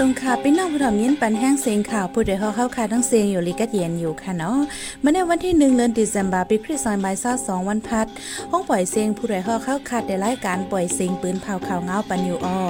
[0.00, 4.58] สงขาพี่น้องผู้ถมยินปันแห้งเสียงข่าวผู้ใดเฮาเข้าคาทั้งเสียงอยู่ลิกัดเย็นอยู่ค่ะเนาะ
[5.02, 8.06] มาในวันที่1เดือนธันวาคมปีคริสต์ศักราช22วันพัด
[8.50, 12.60] ห้องปล่อยเสียงผู้ใดเฮาเข้าคาได้รายการปล่อยเสียงปืนเผาข่าวเงาปันอยู่อ้อ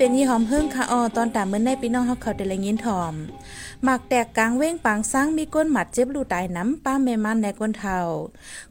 [0.00, 3.14] เป็นยี่หอมเฮิ่งค่ะออตอนตามเมื่อในพี่น้องเฮาเขาได้ละยินถอม
[3.84, 7.98] หมักแตกกลางเว้งปางสร้างมีก้นหมัดเจ็บลูตายน้ำป้าแม่มันในก้นเทา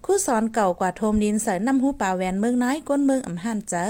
[0.05, 3.85] คู่สอนเก่ากว่าโทมดินใส่น้ำหูป่าแหวนเมืองน้อยก้นเมืองอ่ำหันเจอ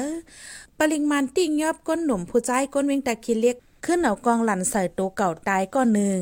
[0.78, 6.22] ปริงมันติ้งยอบก้นหนุ่มผู้ใจก้นเว้งตะคิเล็กขึ้นเอากองหลันใส่ตัวเก่าตายก้อนหนึ่ง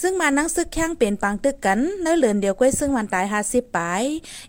[0.00, 4.02] ซึ่งมานั่งซึกแข้งเปลี่ยนปังตึกกันเนื้อเหลือนเดียวก้วยซึ่งวันตายหาสิบปาย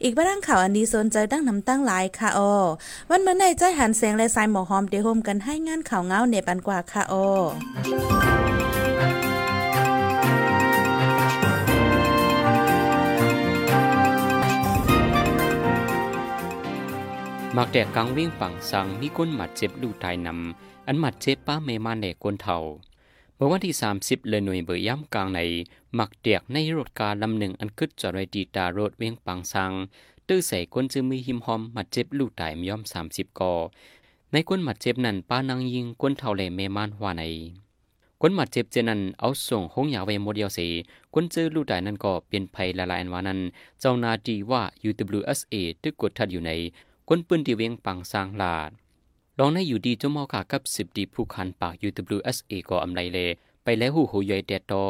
[0.03, 2.53] อีกบ้างข่าวอันนี้สนใจดั้งนำตั้งหลายค่ะออ
[3.09, 8.72] วันเมื่อในใจหันแสงและสายหมอหอมเดโฮมกันให้งานข่าวเงาเนปันกว่าค่ะออ
[17.57, 22.57] มักแดกกังเว้งปังสังมีก้นหมัดเจ็บลูตายนำอันหมัดเจ็บป้าเมมาในก้นเท่า
[23.35, 25.39] เมื่อวันที่ 30 เลยหน่วยเบอร์ย่ำกลางใน
[25.99, 29.71] มักแดกในรถกาลำหนึ่งอันกึดจอดไว้ดีตารถเว้งปังสัง
[30.27, 33.53] ตื้อใส่ก้นจึงมีหิมหอมหมัดเจ็บลูตายย่อม 30กอ
[34.31, 37.23] ในก้นหมัดเจ็บนั้นป้านางยิงก้นเท่าแหล่เมมานหัวใน
[38.21, 40.67] ก้นหมัดเจ็บเจนันเอาส่งห้องยาไว้โมเดียวเสี
[41.13, 43.39] ก้นเจอลูกได้นั่นก็เปลี่ยนภัยละลายอันวานั้น
[43.79, 46.53] เจ้านาดีว่า UWSA ตึกกดทัดอยู่ใน
[47.09, 48.71] ก้นปืนที่เวียงปังสร้างลาด
[49.39, 53.19] ลองในอยู่ดีจมอขากับสิบดีผู้คันปาก UWSA ก็อำไลเล
[53.63, 54.83] ไปแล้วหูหูย่อยแดดตอ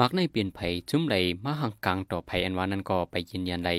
[0.00, 0.58] มักในเปลี่ยนไผ
[0.90, 3.70] จุ้มไหลมาห่างกลางต่อภัยอันวานั้นก็ไปยืนยันไล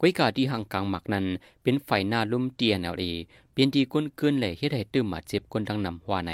[0.00, 1.26] ก้อยกาที่ห่างกลางหมักนั้น
[1.62, 3.04] เป็นไฟหน้าลุ่มเตียนเอลเอ
[3.52, 6.32] เปลี่ยนดีก้นเกินแหล่เฮ็ดให้ตื้มมาเจ็บก้นทั้งนำหัวใน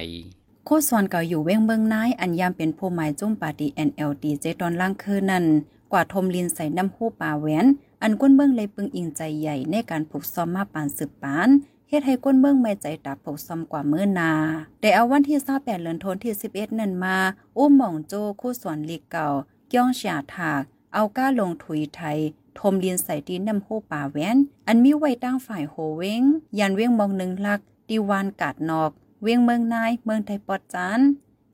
[0.66, 5.44] โคสอนเก่าอยู่เว้งเบิงนายอันยามเป็นผู้หมายจุ้มปาดี NLD เจตอนล่างคือนั่น
[5.92, 7.66] กว่าทมลินใส่น้ำหูป่าแหวน
[8.02, 11.48] อันก้นเบื้องเลยปึงอิงใจใหญ่ในการผูกซ้อมมาปานสืบปาน
[11.88, 14.32] เฮ็ดให้ก้นเบื้องไม่ใจตับผูกซ้อมกว่าเมื่อนา
[14.80, 17.16] แต่เอาวันที่28เดือนธันวาคมที่11นั่นมา
[17.58, 19.28] อุ้มหม่องโจคู่สวนลีกเก่า
[19.72, 20.62] ก้องเสียถาก
[20.94, 22.18] เอาก้าลงถุยไทย
[22.58, 24.36] ทมเลียนใส่ตีน้ำโหป่าแหวน
[24.66, 26.22] อันมีไว้ตั้งฝ่ายโหเวง
[26.58, 28.90] ยันเว้งมองหนึ่งลัก ดีวานกาดนอก
[29.22, 31.00] เวียงเมืองนาย เมืองไทยปอดจาน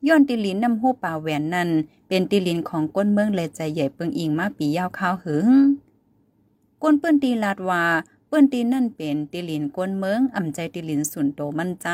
[0.07, 1.71] ย้อนติลินน้ำหูป่าแหวนนั้น
[2.09, 5.49] เป็นติลินของก้นเมืองเลยใจใหญ่เปิงอิงมาปียาวข้าวหึง
[6.83, 7.85] ก้นเปื้นตีลาดว่า
[8.29, 11.89] เปื้นตีนั่นเป็นติลินก้นเมืองอ่ำใจติลินสุนโตมั่นใจ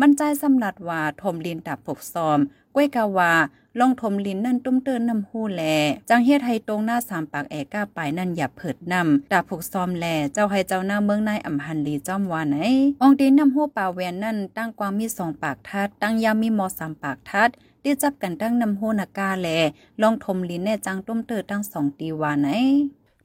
[0.00, 2.38] มั่นใจสำลัดว่าทมลินตับผกซอม
[2.74, 3.32] ก้วยกาวา
[3.80, 5.62] ลองทมลินนั่นตุ้มเตือนนำหู้แล
[6.08, 12.56] จังเฮ็ดให้ตรงหน้าสามปากแอก้าปายนั่นอย่าเผิดนำดาบผกซอมแล เจ้าให้เจ้าหน้าเมืองนายอ่ำหันลีจ้อมวานไหน
[13.02, 17.50] องตีนนำหู้ป่าแวนนั่นตั้งกวางมีสองปากทัด ตั้งยามีมอสามปากทัด
[17.82, 19.48] ได้จับกันตั้งนำหู้นากาแล
[20.02, 22.48] ลองทมลินแน่จังตุ้มเตือตั้งสองตีวานไหน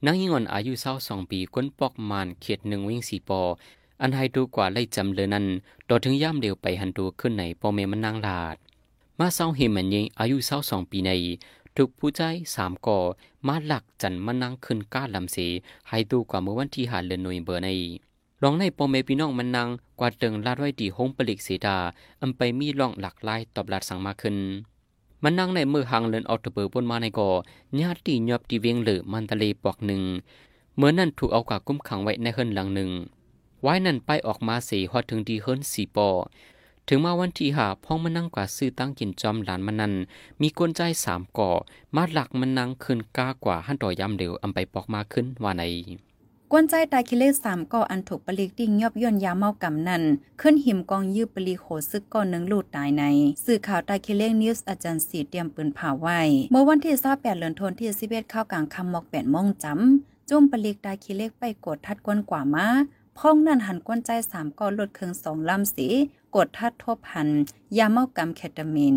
[0.06, 3.41] นางยิงอ่อนอายุเศร้าสองปีก้นปอกมานเขียดหนึ่งวิ่งสี่ปอ
[4.02, 5.46] อันให้ดูกว่าไล่จำเลยนั้น
[5.90, 8.58] ต่อถึงย่ำเดียวไปหันดูขึ้นในปอเมมันนางลาด
[9.19, 11.11] มาเศร้าเฮมันยิงอายุเศร้าสองปีใน
[11.75, 12.22] ถูกผู้ใจ
[12.55, 13.00] สามก่อ
[13.47, 15.38] มาหลักจันมานั่งขึ้นก้าลำเส
[15.88, 17.69] ให้ดูกว่าเมื่อวันที่หาเลือนนวยเบอร์ใน
[18.44, 19.67] ลองในปอเมพี่น้องมันนาง
[20.00, 21.78] กว่าเติงลาดไว้ดีห้องปลิกเสดา
[22.22, 24.35] อำไปมีล่องหลักลายตอบลาดสั่งมาขึ้น
[25.23, 27.29] มันนั่งในมือหางเลินออตเบอร์บนมาในก่อ
[27.81, 30.03] ญาติยอบตีเวียงเหลือมันทะเลปอกหนึ่ง
[30.75, 32.91] เมื่อนั่นถูกเอากากุ้มขังไว้ในเฮิรนหลังหนึ่ง
[33.61, 36.09] ไว้นั่นไปออกมาเสีฮอดถึงดีเฮิรนสีปอ
[36.90, 39.94] ถึงมาวันที่หาพ้องมันนั่งกว่าซื้อตั้งกินจอมหลานมันนั้น
[40.42, 41.52] มีกวนใจสามก่อ
[41.96, 45.64] มาหลักมันนั่งขึ้นก้ากว่าหันต่อยำเดียวอำไปปอกมาขึ้นว่าใน
[46.52, 50.03] กวนใจตายคิเลสามก็อันถูกปลีกดิ่งยอบย่นยาเมากำนัน
[50.42, 53.03] ขึ้นหิมกองยืบปลีโขซึกก้อนหนึ่งลูดตายใน
[53.46, 56.20] สื่อข่าวตายคิเลนิวส์อาจารย์สีเตรียมปืนผ่าไว้
[56.52, 62.68] เมื่อวันที่28เดือนธันวาคมที่11เข้ากลางคำมอกแปดโมงจำจุ่มปลีกตายคิเลกไปกดทัดกวนกว่ามา
[63.19, 65.87] พ้องนั่นหันกวนใจสามก็ลดเครื่องสองลำสี
[66.35, 67.29] กดทัดทบหัน
[67.78, 68.96] ยาเมากำแคตามิน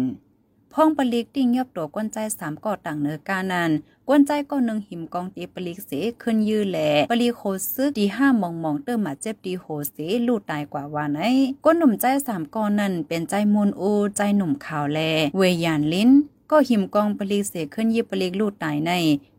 [0.73, 3.71] พ่องปลิกติ้งยอบตัวก้นใจสามก่อต่างเนื้อกานัน
[4.09, 5.91] ก้นใจก็หนึ่งหิมกองตีปลิกเส
[6.23, 7.43] ขึ้นยื้อแหล่ปลิโค
[7.75, 9.97] ซึดีห้ามองมองเติมมาเจ็บดีโหเส
[10.27, 11.19] ลูดตายกว่าว่าไหน
[11.65, 15.01] ก้นหนุ่มใจสามก่อนั่นเป็นใจมูลอูใจหนุ่มขาวแล
[15.37, 16.11] เวยานลิ้น
[16.51, 18.91] ก็หิมกองปลิกเสขึ้นยิบปลิกลูดตายใน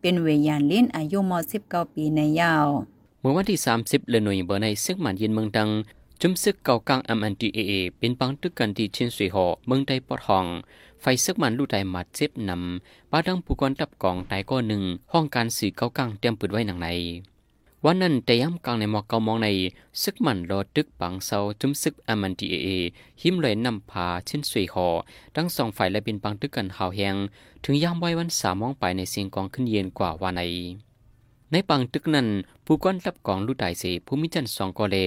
[0.02, 2.68] เป็นเวยานลิ้นอายุมอสิบเก้าปีในยาว
[3.24, 5.70] เมื่อวันที่ 30เลน่วยเบอร์ในซึกหมันยินเมืองดัง
[6.22, 10.46] จุมซึกเก่ากลาง MNDAA เป็นปังตึกกันที่ชินสุยหอเมืองใดปอดห้อง
[11.02, 16.90] ไฟซึกมันลู่ใดมาเจ็บนำป้าดังผู้กอนตับกองตายก็หนึ่ง ห้องการสื่อเก่ากลางเตรียมปืนไว้หนังใน
[17.86, 19.50] วันนั้นแต่ย้ำกลางในหมอกเกามองใน
[20.02, 22.68] ซึกมันรอตึกปังเซาจุมซึก MNDAA
[23.22, 24.88] หิมเลยนำพาชินสุยหอ
[25.36, 27.16] ทั้งสองฝ่ายและเป็นปังตึกกันหาวแหง
[27.64, 30.44] ถึงย่ำไว้วันสามมองไปในเสียงกองขึ้นเย็นกว่าวันใน
[31.52, 32.28] ในปังตึกนั้น
[32.66, 34.98] ผู้ก้อนรับกองลูกตายเสผู้มิจันสองกอเล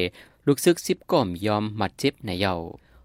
[0.46, 2.54] ลูกซึกสิบก่อมยอมมัดเจ็บในเยา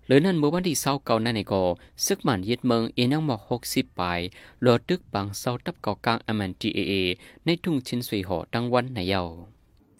[0.05, 1.63] หรือนั่นเมื่อวันที่เศร้าเก่านั่นในกอ
[2.05, 4.19] ซึกมันยึดเมืองเอนังหมอกหกสิบปลาย
[4.65, 6.93] รอตึกปังเศร้าตับเก่ากลางอแมนจีเอเอ
[7.45, 9.21] ในทุ่งชินสุยหอตั้งวันในเยา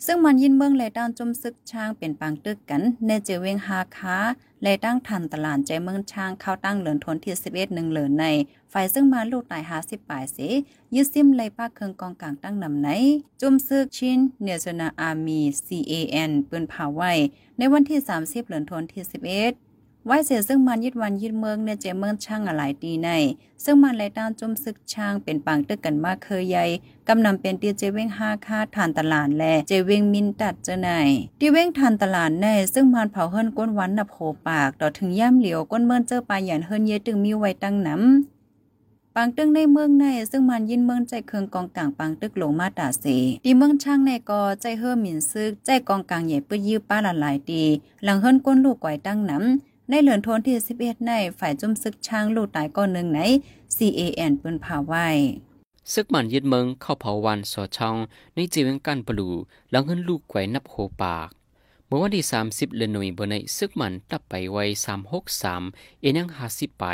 [0.06, 4.18] ซึ่งมันยินเมืองเละด้านจมซึกช้างเป็นปางตึกกันในเจเวงฮาคา
[4.64, 8.26] เลยตั้งทันตลาดใจเมืองช้างเข้าตั้งเหลือนทนที่11หนึ่งเหลือนใน
[8.74, 10.38] ฝ่ายซึ่งมาลูกตายหาสิบปลายเส
[10.96, 12.88] ยึดซิมเลยป้าเคืองกองกลางตั้งนำไหน
[13.42, 17.12] จุมซึกชินเนเซนาอาร์มี CAN ปืนเผาไว้
[17.58, 19.69] ในวันที่ 30เหลือนทนที่11
[20.06, 23.10] ไว้เสียซึ่งมันยึดวันยึดเมืองในเจเมืองช่างหลายตีใน
[23.64, 26.66] ซึ่งมันไล่ต้านจุมซึกช่างเป็นปางตึกกันมากเคยใหญ่
[27.08, 30.90] กำนำเป็นเตียเจเว้งห้าคาทานตลาดแล เจเว้งมินตัดเจไหน
[31.40, 34.18] ตีเว้งทานตลาดในซึ่งมันเผาเฮิรนก้นวันนับโห
[34.48, 43.06] ปากต่อถึงย่ำเหลียวก้นเมืองเจอปลาหยันเฮิรนเยตึงมีไว้ตั้งน้ำปังตึกในเมืองใน ซึ่งมันยินเมืองใจเคืองกองกลางปังตึกหลมาตาเส
[43.46, 47.64] ตีเมืองช่างในกอใจเฮิรมินซึกใจกองกลางใหญ่ปื้ยื้อป้าละลายตี
[48.04, 53.22] หลังเฮิรนก้นลูกไก่ตั้งน้ำ ในเหลือนทนที่11ในฝ่ายจุ่มซึกช้างลูกตายก้อนหนึ่งใน
[53.78, 55.08] CAN ปืนผาไว้
[55.94, 57.96] ซึกมันยึดเมืองเข้าเผาวันสอช่อง
[58.36, 59.28] ในจีวงกันปลู
[59.72, 61.30] หลังเงินลูกไกวนับโหปาก
[61.88, 64.64] เมื่อวันที่ 30เดือนหน่ยบนในซึกมันตับไปไว้
[65.34, 66.86] 363 เอนัง50ไป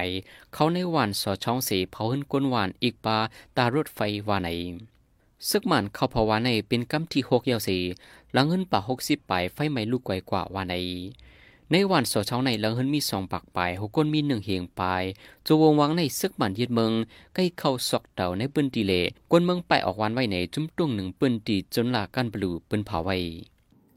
[0.54, 3.18] เขาในวันสอช่องเสเผาหินก้นวานอีกปา
[3.58, 4.50] ตารถไฟวานใน
[5.50, 7.78] ซึกมันเข้าเผาวานในเป็นกำที่6ยาวสี
[8.34, 10.76] หลังเงินป่า60ไปไฟไหม้ลูกไกวกว่าวานใน
[11.72, 15.04] ในวันสอเช้าในหลังเฮินมีสองปากไปหกคนมีหนึ่งเหียงปาย
[15.46, 16.92] จะวงวังในซึกบันยึดเมือง
[17.36, 18.94] ใกล้เข้าซอกเต่าในปืนตีเล
[19.32, 23.18] กวนเมืองไปออกวันไว้ในจุ้มตุ้งหนึ่งปืนตีจนลากันบลูปืนเผาไว้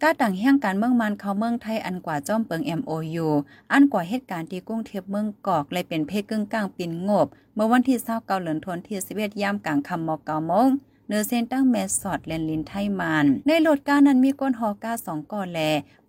[0.03, 3.27] กาต่างแห่งการเมืองมันเขาเมืองไทยอันกว่าจ้อมเปิง MOU
[3.73, 10.69] อันกว่าเหตุการณ์ที่กุ้งเทียบเมืองกอกเลยเป็นเพศกึ่งกลางปินงบ เมื่อวันที่29เดือนธันวาคมที่11ยามกลางค่ำมอก9โมง
[11.11, 15.59] เนื้อเส้นตั้งแมสสอดแลนลินไทมัน ในโหลดกานั้นมีก้นหอก้าสองก่อแล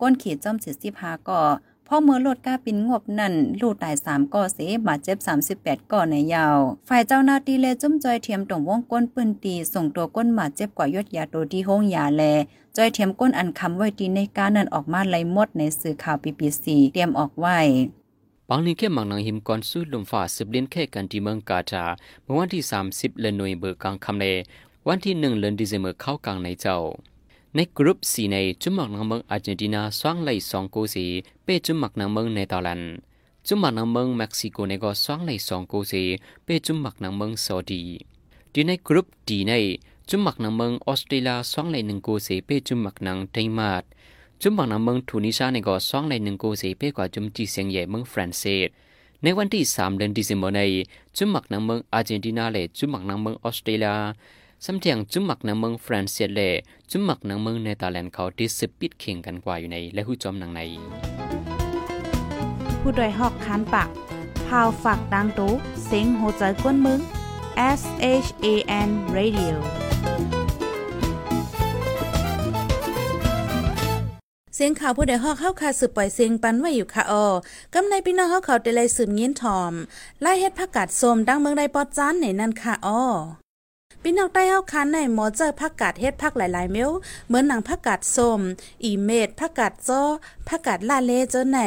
[0.02, 1.42] ก้นขีดจอมสิสิบห้าก่อ
[1.88, 6.58] พ่อเมื่อโหลดก้าปินงบนั่นลูกตายสามก่อเสบาดเจ็บสามสิบแปดก่อในยาว
[6.90, 12.24] ฝ่ายเจ้าหน้าที่เลจุ้มจอยเทียมตรงวงก้นปืนตี ส่งตัวก้นบาดเจ็บกว่ายอดยาตัวที่ห้องยาแล
[12.78, 17.60] จอยเทียมก้นอันคำไว้ตีในกานั้นออกมาไล่มดในสื่อข่าวปีปีสีเตรียมออกไว้
[18.50, 21.84] ปางนี้แค่มังนังหิมก่อนสู้ลมฝ่าสิบเลียนแค่กันที่เมืองกาจา
[22.24, 24.26] เมื่อวันที่สามสิบเลนหน่วยเบอร์กลางคำเล
[24.88, 26.78] วันที่หนึ่งเดือนดิเซมเบอร์เข้ากลางในเจ้า
[27.56, 31.06] ในกรุ๊ปสีในจุมมักนังเมืองอาร์เจนตินาสว่างไหลสองโกสี
[31.44, 32.92] เป้จุมมักนังเมืองเนเธอร์แลนด์
[33.48, 36.04] จุมมักนังเมืองเม็กซิโกในก็สว่างไหลสองโกสี
[36.44, 37.82] เป้จุมมักนังเมืองซาอุดี
[38.54, 39.54] ดีในกรุ๊ปดีใน
[40.10, 43.84] จุมมักนังเมืองออสเตรเลียสว่างไหลหนึ่งโกสีเป้จุมมักนังเดนมาร์ก
[44.42, 48.70] จุมมักนังเมืองทูนิชาในก็สว่างไหลหนึ่งโกสีเป้กว่าจุมจีเซียงใหญ่เมืองฝรั่งเศส
[49.24, 50.62] ในวันที่สามเดือนดิเซมเบอร์ใน
[51.18, 53.98] จุมมักนังเมืองอาร์เจนตินาและจุมมักนังเมืองออสเตรเลีย
[54.66, 56.50] สำเทียงจุมมักนางเมืองฝรั่งเศสเล่
[56.92, 60.62] จุมมักนางเมืองเนเธอร์แลนด์เขาที่สืบปิดเข่งกันกว่าอยู่ในและหู้จอมนางใน
[62.82, 63.90] ผู้ดยหอกคันปาก
[64.48, 65.52] พาวฝากดังตู้
[65.86, 67.00] เซ็งโหใจกวนมึง
[67.80, 67.82] S
[68.26, 68.48] H A
[68.88, 69.56] N Radio
[74.56, 77.28] เสียงข่าวผู้ใดฮอกเข้าคาสืบปล่อยเสียงปันไว้อยู่ค่ะออ
[77.74, 79.74] กำในพี่น้องเขาเขาได้เลยสืบเงี้ยนทอม
[80.22, 83.04] ไล่เฮ็ดผักกาดส้มดังเมืองใดปอดจานในนั่นค่ะออ
[84.04, 86.92] พี่น้องใต้เฮาคันในหมอเจอผักกาดเฮ็ดผักหลายๆเมล
[87.28, 88.42] เหมือนหนังผักกาดส้ม
[88.84, 90.04] อีเม็ดผักกาดจ้อ
[90.50, 91.60] ผักกาดลาเลเจอไหน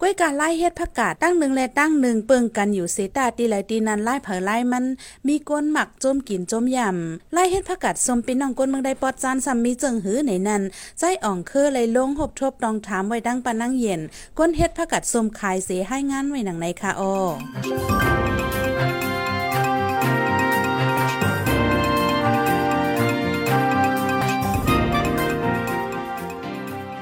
[0.00, 4.84] กล้วยกาไล่เฮ็ดผักกาดตั้งหนึ่งและตั้งหนึ่งเปิงกันอยู่เสตาตีไหลตีนั้นไล่เผอไล่มัน
[5.26, 10.62] มีก้นหมักจมกินจมยำไล่เฮ็ดผักกาดส้มพี่น้องก้นเมืองได้ปอดจานซ้ำมีเจิงหือในนั้น
[10.98, 14.00] ใจอ่องเคือเลยลงหบทบตองถามไว้ดังปานั่งเย็น
[14.38, 17.12] ก้นเฮ็ดผักกาดส้มขายเสียให้งานไว้หนังในค่ะอ้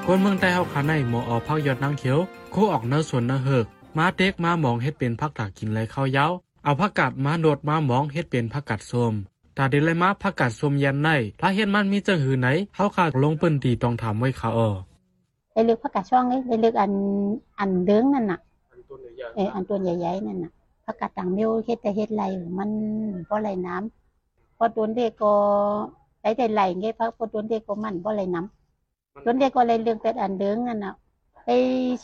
[0.09, 2.19] คนเมืองใต้เฮาขาในหมอออกพักยอดนางเขียว
[2.53, 3.67] โคออกเนื้อส่วนเนื้อเหิก
[3.99, 6.33] มาเต็กมามองเฮ็ดเป็นผักตากินไรข้าวยาว
[6.65, 9.13] เอาผักกาดมาโดดมามองเฮ็ดเป็นผักกาดส้ม
[9.57, 11.09] ตาเดลยมาผักกาดส้มยันใน
[11.41, 14.69] ถ้าเฮ็ดมันมีจังหือไหนเฮาขาลงปืนตีต้องถามไว้ค่ะออ
[15.53, 16.93] ได้เลือกผักกาดช่องเลยได้เลือกอัน
[17.59, 18.39] อันเด้งนั่นน่ะ
[19.35, 20.51] เอออันตัวใหญ่ๆนั่นน่ะ
[20.85, 22.25] ผักกาดต่างเมียวเฮ็ดแต่เฮ็ดไร
[22.59, 22.71] มัน
[23.27, 25.33] เพราะไรน้ำพอโดนเด็กก็
[26.23, 28.66] ได้แต่ไหลไงพักพอโดนเด็กก็มันเพราะไรน้ำ
[29.25, 30.95] จนเด็กก็เลยเรื่องเป็ดอันเดิงนั่นน่ะ
[31.45, 31.49] ไป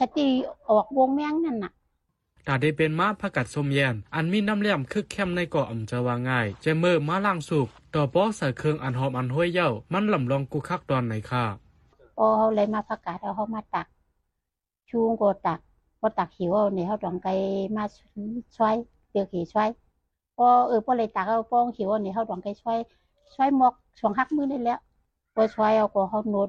[0.00, 0.22] สติ
[0.68, 1.72] ออกวงแมงนั่นน่ะ
[2.46, 11.44] ตาได้เป็นม้าผักกัดสมแยนอันมีน้ำเลี่ยมคึกเข้มในเกาะอำจะว่าง่ายเจเมื่อมาล่างสุกต่อป้อใส่เครื่องอันหอมอันห้วยเย้ามันลำลองกูคักตอนไหนค่ะ
[12.16, 13.86] พอเขาเลยมาผักกาดเอาเขามาตัก
[14.88, 15.60] ชูงก็ตัก
[16.00, 17.28] พอตักหิวเอาเนี่ยเขาต้องไก
[17.76, 17.84] มา
[18.56, 18.74] ช่วย
[19.10, 19.68] เดือกขี่ช่วย
[20.36, 22.76] พอเออพอเลยตักเอาป้องหิวเอาเนี่ยเขาต้องไกช่วย
[23.34, 24.78] ช่วยหมกช่วงหักมือนี่แล้ว
[25.36, 26.48] ก็ช่วยเอาก็เฮาโนด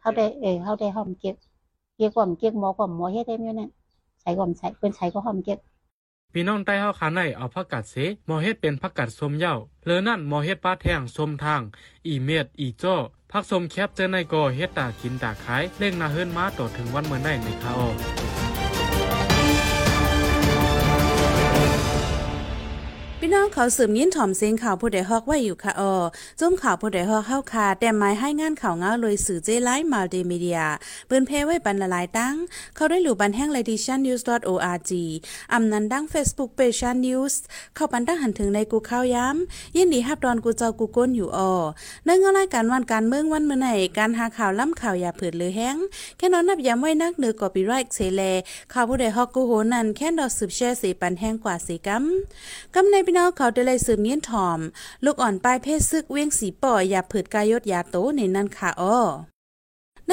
[0.00, 1.34] เฮาได้เออเขาได้หอมเก็บ
[1.96, 3.70] เก็บก่อมเก็บหมอก่อมหมอเฮ็ดได้แม่นั่น
[4.20, 5.58] ใส่ก่อมใส่เพิ่นใส่ก็หอมเก็บ
[6.32, 7.94] พี่น้องใต้เฮาขาในเอาผักกาดเส
[8.26, 9.54] หมอเฮ็ดเป็นผักกาดส้มเหย้า
[9.84, 11.62] เลอนั่นหมอเฮ็ดปลาแทงส้มทาง
[12.06, 12.96] อีเม็ดอีจ้อ
[13.30, 18.19] ผักส้มแคบเจอในกอเฮ็ดตากินตาขายเล่งนาเฮิรนมาต่อถึงวันเมื่อได้ในคาออ
[23.30, 25.94] พี่น้องเขาสืบยินถ่อมเสียงข่าวผู้ใดฮอกไว้อยู่ค่ะออ
[26.40, 30.60] จุ้มข่าวผู้ใดฮอกเข้าคาแต่หมายให้งานข่าวเงาเลยสื่อเจไลฟ์มัลติมีเดีย
[31.06, 32.34] เปิ้นเพไว้ปันละลายตั้ง
[32.76, 34.90] เขาได้หลู่บันแห้ง l a d i t i o n news org
[35.52, 37.34] อำนันดั้ง Facebook page Shan news
[37.74, 41.52] เข้าปันตั้งหันถึงในกูเข้าย้ำยินดีฮับดอนกูเจ้ากูก้นอยู่ออ
[42.04, 43.68] เนื่องอะไรายการวันการเมืองวันเมื่อไหน
[43.98, 45.76] การหาข่าวล้ำข่าวอย่าเผิดหรือแห้ง
[46.16, 48.22] แค่นอนนับย้ำไว้นักเหนือกอปีไรค์เสแล
[48.72, 52.04] ข่าวผู้ใดฮอกกูโหนั่นแค่ดอสืบแช่สีปันแห้งกว่าสีกัม
[52.76, 54.58] กำในพี่น้องเขาได้เลยสืบเงี้ยนถอม
[55.04, 58.98] ลูกอ่อนปลายเพศซึกเวียงสีป่ออย่าเผิดกายศยาโตในนั่นค่ะอ้อ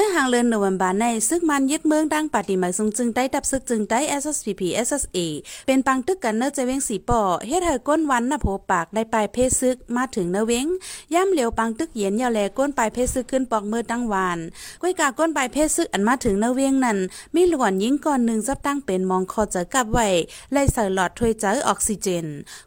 [0.00, 5.18] นหางเลือนโนเวมบานในซึกมันยึดเมืองดังปฏิมาซุงจึงได้ดับซึกจึงได้ SSPP SSA
[5.66, 10.66] เป็นปังตึกกันเนอเจเวงสีป่อเฮ็ดให้ก้นวันนะโผปากได้ปลายเพศซึกมาถึงเนเวง
[11.14, 14.38] ย่ำเหลียวปังตึกเย็นยาวแลก้นปลายเพศซึกขึ้นปอกมือตั้งวาน
[14.82, 16.98] ก้อยกาก้นปลายเพศซึกอันมาถึงเนเวงนั้น
[17.34, 20.08] มีหลวนยิงก่อนหนึ่งจับตั้งเป็นมองคอเจอกับไว้
[20.52, 22.26] ไล่ใส่หลอดถ้วยเจอออกซิเจน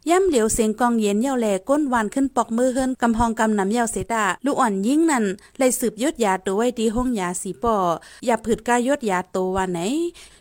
[0.09, 5.25] ย่ำเหลียวเสียงกองเย็นยาวแลก้นวานขึ้นปอกมือเฮินกำพองกำน้ำยาวเสดาลูกอ่อนยิ่งนั้น
[5.57, 7.77] ไล่สืบยศยาตัวไว้ดีห้องยาสีป่อ
[8.25, 9.79] อย่าผืดกายศยาโตวันไหน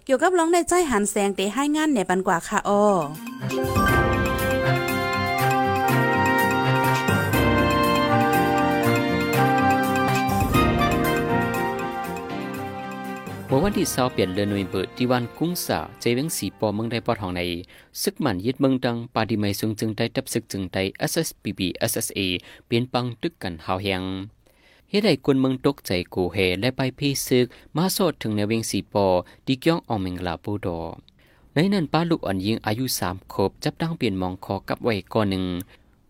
[0.05, 2.85] เกี่ยวกับร้องในใจหันแสงเตให้งานในปันกว่าค่ะอ้อ
[13.47, 17.43] เมื่อวันที่20เปลี่ยนเดือนวยเบิดที่วันกุ้งสาใจเวงสีปอเมืองได้ปอทองใน
[18.03, 21.61] ซึกมันยึดเมืองดังปาดิไมซุงจึงได้ตับซึกจึงได้ SSPB
[21.91, 22.21] SSA
[22.67, 24.03] เปลี่ยนปังตึกกันหาวแหง
[24.91, 29.07] เฮ็ดให้คนเมืองตกใจกูเหและไปพี่ซึก มาสอดถึงในเวงสีปอ
[29.47, 30.81] ดีกย่องอองเมงลาปูดอ
[31.55, 35.45] ในนั้นป้าลูกอ่อนยิงอายุสามขบจับดังเปลี่ยนมองคอกับไว้ก้อนหนึ่ง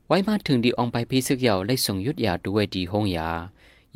[0.09, 3.29] ไว้มาถึงดีอองไปพี่ซึกเหยาได้ส่งยุดยาด้วยดีห้องยา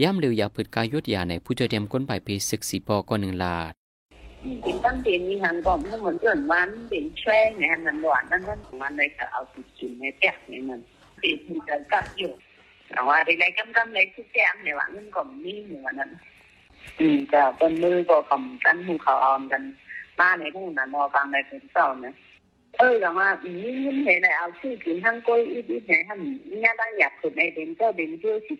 [0.02, 3.72] ย่ำเร็วยาพืดกายยุดยาในผู้เจเตรียมก้นไปพี่ซึกสีปอก้อนหนึ่งลาด
[4.62, 10.80] เป็ตั้งเตียนมีหันก่อนเหมือนเดืนวันเป็นแช่งไงหันหวานนั่นนั่นมันเลยค่ะเอาติดกินในแก๊กในมัน
[11.22, 12.32] ติดมันจะกัดอยู่
[12.94, 16.10] แต่ว่าในกำกำในที่แจ้งในว่ามันก็มีเหมือนนั้น
[17.00, 19.62] อืมจะเป็นมือก็กำกันหูเขาออมกัน
[20.18, 22.14] มาในทุ่งนั้นมอฟังในเป็นเศร้านะ
[22.78, 26.20] เออแต่ว่าอืมยิ่งเห็นในเอาชื่อกินทั้งก้อยอีอีเนี่ยท่าน
[26.60, 28.54] เนี่ยตั้งอยากสุดในเด่นเจ้าเด่นเพื่อสิ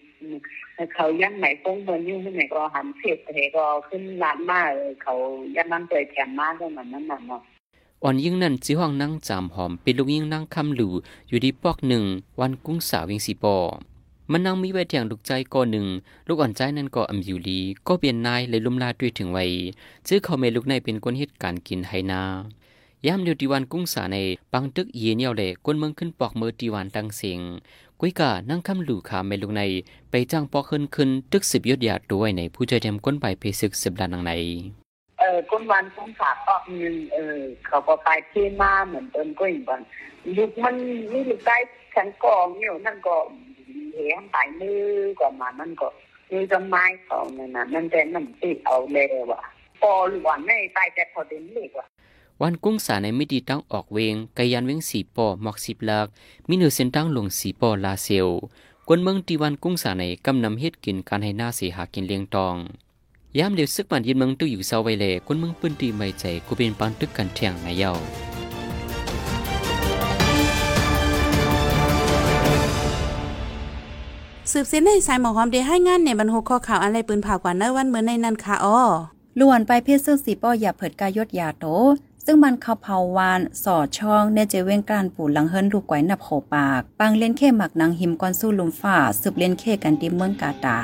[0.95, 4.61] เขายังไหนฟงเงินยุ่งที่ไหนก็หันเสียบเหก็ขึ้นร้านมา
[5.03, 5.15] เขา
[5.57, 7.43] ยังนั่งเตยแถมมาด้วยมันนั่นน่ะเนาะ
[8.03, 10.89] อ่อนยิ่งนั่นจีห้องนั่งจามหอมเป็นลูกยิ่งนั่งคำหลู
[11.29, 12.05] อยู่ที่ปอกหนึ่ง
[12.41, 13.57] วันกุ้งสาวเวงสีปอ
[14.31, 15.87] มันนั่งมีไว้เถียงลูกใจก่อหนึ่ง
[16.29, 19.45] ลูกอ่อนใจนั่นก็อำอยู่ลีก็เปลี่ยนนายเลยลุ่มลาด้วยถึงไว้
[20.09, 22.23] ซื้อเขาเมลูกในเป็นคนเหตุการณ์กินไหนา
[23.07, 24.17] ยามเดียวดีวันกุ้งสาใน
[24.53, 27.41] ปังตึกเยียนเยาแหล่ก้นเมืองขึ้นปอกมือดีวันดังเสียง
[28.01, 29.63] กุ้ยกานั่งคำหลู่ขาเมลูกใน
[30.11, 34.33] ไปจ้างปอกขึ้นขึ้นตึกสิบยศยาด้วยในผู้ใจเทมก้นไปเพศึกสิบลานังใน
[35.19, 39.81] เออก้นวันก้นขาปอกนึงเออเขาก็ไปเที่มาเหมือนเดิมก็อีกวัน
[40.39, 40.75] ยุคมัน
[41.13, 41.57] นี่ลูกได้
[41.95, 43.15] ฉันกองเนี่ยนั่นก็
[43.95, 44.83] เหงตายมือ
[45.19, 45.89] กว่ามานั่นก็
[46.31, 49.41] มือจะไม้เขาเนี่ยนะนั่นแต่นั่นติดเอาเลยว่ะ
[49.81, 51.87] พอหรือว่าไม่ตายแต่พอเดินเล็กว่ะ
[52.43, 56.07] วันกุ้งสาในมิดีตั้งออกเวงไกยันเวงสีปอหมอกสิบลัก
[56.49, 58.29] มีเนือเส้นตั้งลงสีปอลาเซล
[58.89, 62.57] กวนเมืองตีวันกุ้งสาในกำนำเฮ็ดกินการให้หน้าเสียหากินเลี้ยงตอง
[63.39, 67.93] ยามเดียวซึกมันยินเมืองตู้อยู่เศร้าไวเลยกวนเมืองปืนตีไม่ใจกูเป็นปันตึกกันเที่ยงในเย้า
[74.53, 78.81] สืบเส้นในสายหมอหอมเดให้งานในบรรโหข้อข่าวอะไรปืนเผากว่าเนวันเหมือนในนั้นค่ะอ้อ
[79.39, 81.65] ล้วนไปเพศซึ่งสีป้ออย่าเผิดกายดยาโต
[82.25, 90.79] ซึ่งมันเข้าเผาวาน สอดช่องเนเจเว้งการปูหลังเฮิรนลูกไว้นับโขปาก ปังเล่นเข้หมักนางหิมกอนสู้ลุมฝ่าสืบเล่นเข้กันดิเมืองกาตา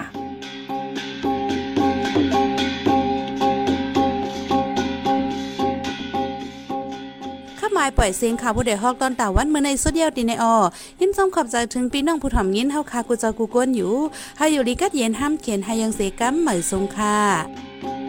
[7.98, 10.56] ปล่อยเสียงข่าวผู้ใดฮอกตอนตาวันเมื่อในสุดเดียวดีในออ
[11.00, 13.94] ยิ้มส้มขอบใจถึงพี่น้องผู้ถ่อมยินเฮาคากูเจากูก้นอยู่
[14.38, 17.99] ให้อยู่ลีกัดเย็นห้ามเขียนให้ยังเสกัมเหมยทรงค่ะ